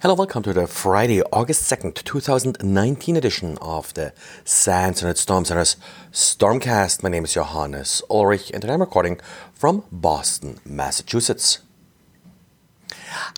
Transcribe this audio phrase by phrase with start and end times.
[0.00, 4.12] Hello, welcome to the Friday, August 2nd, 2019 edition of the
[4.44, 5.76] SANS Internet Storm Center's
[6.12, 7.02] Stormcast.
[7.02, 9.18] My name is Johannes Ulrich and today I'm recording
[9.52, 11.62] from Boston, Massachusetts.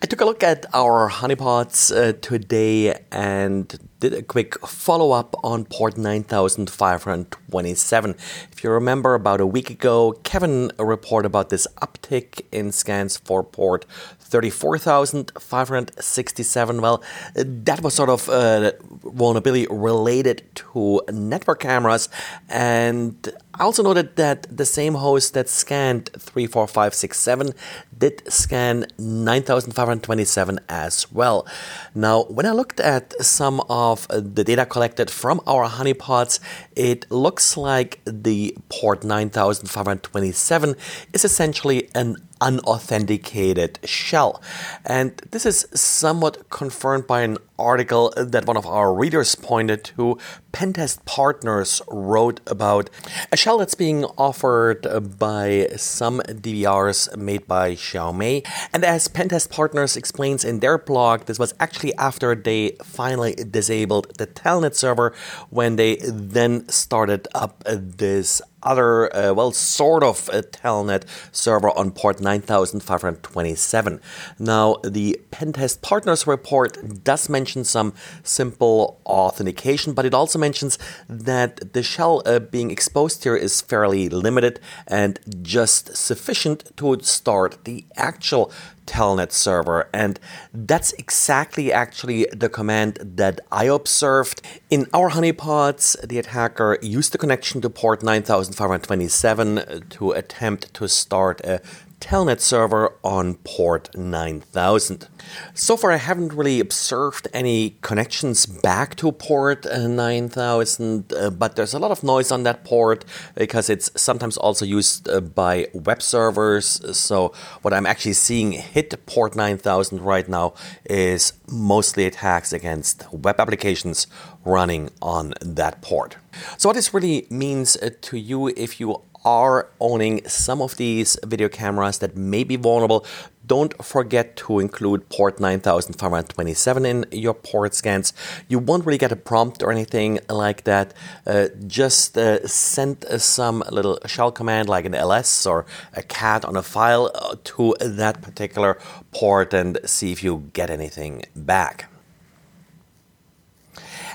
[0.03, 5.35] I took a look at our honeypots uh, today and did a quick follow up
[5.43, 8.11] on port 9527.
[8.53, 13.43] If you remember, about a week ago, Kevin reported about this uptick in scans for
[13.43, 13.87] port
[14.31, 16.81] 34,567.
[16.81, 17.03] Well,
[17.35, 22.09] that was sort of uh, vulnerability related to network cameras.
[22.49, 27.53] And I also noted that the same host that scanned 34567
[27.99, 31.47] did scan 9527 as well.
[31.95, 36.41] Now, when I looked at some of the data collected from our honeypots,
[36.77, 40.77] it looks like the port 9527
[41.13, 44.43] is essentially an unauthenticated shell.
[44.85, 50.19] And this is somewhat confirmed by an article that one of our readers pointed to.
[50.53, 52.91] Pentest Partners wrote about
[53.31, 54.87] a shell that's being offered
[55.19, 58.45] by some DVRs made by Xiongmai.
[58.73, 64.17] And as Pentest Partners explains in their blog, this was actually after they finally disabled
[64.19, 65.13] the Telnet server
[65.51, 71.91] when they then started up this other, uh, well, sort of a Telnet server on
[71.91, 74.01] port 9527.
[74.39, 81.73] Now, the Pentest Partners report does mention some simple authentication, but it also mentions that
[81.73, 87.85] the shell uh, being exposed here is fairly limited and just sufficient to start the
[87.97, 88.53] actual
[88.87, 89.89] telnet server.
[89.93, 90.19] And
[90.53, 94.43] that's exactly actually the command that I observed.
[94.71, 101.41] In our honeypots, the attacker used the connection to port 9527 to attempt to start
[101.43, 101.61] a
[102.01, 105.09] telnet server on port 9000.
[105.55, 111.75] So far, I haven't really observed any connections back to port 9000, uh, but there's
[111.75, 116.03] a lot of noise on that port because it's sometimes also used uh, by web
[116.03, 116.81] servers.
[116.97, 120.55] So, what I'm actually seeing hit port 9000 right now
[120.87, 124.07] is mostly attacks against web applications
[124.45, 126.17] running on that port.
[126.57, 131.19] So, what this really means uh, to you if you are owning some of these
[131.25, 133.05] video cameras that may be vulnerable,
[133.47, 138.13] don't forget to include port 9527 in your port scans.
[138.49, 140.95] You won't really get a prompt or anything like that.
[141.27, 146.57] Uh, just uh, send some little shell command like an ls or a cat on
[146.57, 148.79] a file uh, to that particular
[149.11, 151.90] port and see if you get anything back.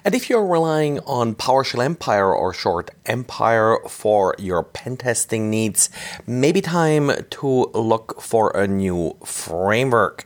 [0.05, 5.89] And if you're relying on PowerShell Empire or short Empire for your pen testing needs,
[6.27, 10.23] maybe time to look for a new framework.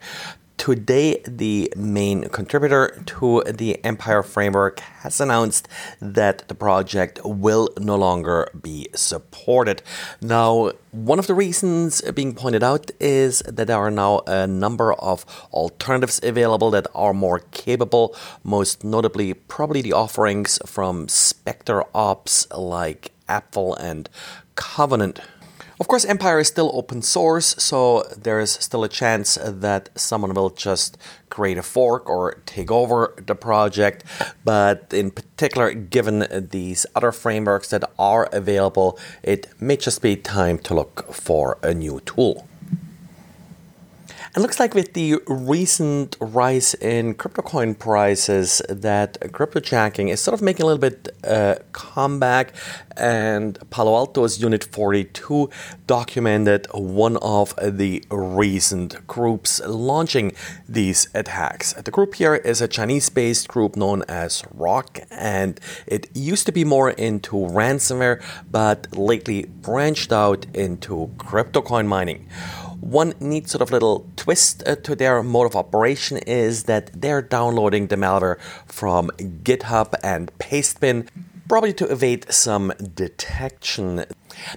[0.59, 5.69] Today, the main contributor to the Empire framework has announced
[6.01, 9.81] that the project will no longer be supported.
[10.21, 14.91] Now, one of the reasons being pointed out is that there are now a number
[14.95, 22.45] of alternatives available that are more capable, most notably, probably the offerings from Spectre Ops
[22.51, 24.09] like Apfell and
[24.55, 25.21] Covenant.
[25.79, 30.33] Of course, Empire is still open source, so there is still a chance that someone
[30.33, 30.97] will just
[31.29, 34.03] create a fork or take over the project.
[34.43, 40.59] But in particular, given these other frameworks that are available, it may just be time
[40.59, 42.45] to look for a new tool.
[44.35, 50.35] It looks like with the recent rise in crypto coin prices, that cryptojacking is sort
[50.35, 52.53] of making a little bit uh, comeback.
[52.95, 55.49] And Palo Alto's Unit 42
[55.87, 60.33] documented one of the recent groups launching
[60.67, 61.73] these attacks.
[61.73, 66.63] The group here is a Chinese-based group known as Rocke, and it used to be
[66.63, 72.27] more into ransomware, but lately branched out into crypto coin mining.
[72.81, 77.21] One neat sort of little twist uh, to their mode of operation is that they're
[77.21, 81.07] downloading the malware from GitHub and Pastebin,
[81.47, 84.05] probably to evade some detection.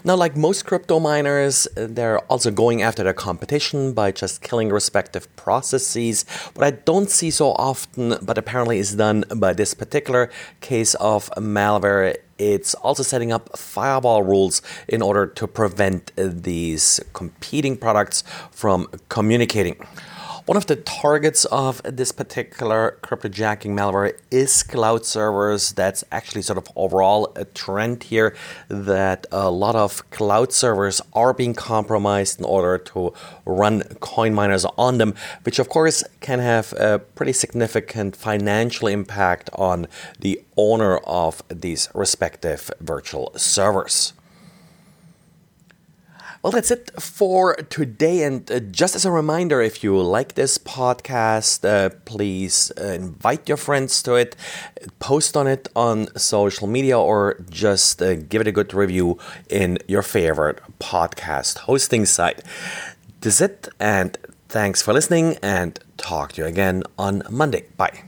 [0.05, 5.35] Now, like most crypto miners, they're also going after their competition by just killing respective
[5.35, 6.25] processes.
[6.55, 10.31] What I don't see so often, but apparently is done by this particular
[10.61, 17.77] case of malware, it's also setting up firewall rules in order to prevent these competing
[17.77, 19.77] products from communicating.
[20.45, 25.71] One of the targets of this particular cryptojacking malware is cloud servers.
[25.71, 28.35] That's actually sort of overall a trend here
[28.67, 33.13] that a lot of cloud servers are being compromised in order to
[33.47, 39.49] run coin miners on them, which of course can have a pretty significant financial impact
[39.55, 39.87] on
[40.19, 44.13] the owner of these respective virtual servers.
[46.43, 48.25] Well, that's it for today.
[48.25, 53.49] And uh, just as a reminder, if you like this podcast, uh, please uh, invite
[53.49, 54.35] your friends to it,
[54.99, 59.19] post on it on social media, or just uh, give it a good review
[59.49, 62.43] in your favorite podcast hosting site.
[63.21, 64.19] That's it, and
[64.49, 67.67] thanks for listening, and talk to you again on Monday.
[67.77, 68.03] Bye.